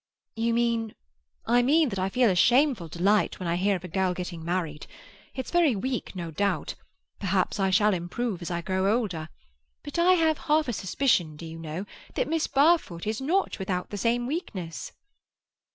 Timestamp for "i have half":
9.99-10.67